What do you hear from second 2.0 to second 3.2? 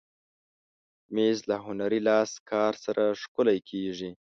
لاسکار سره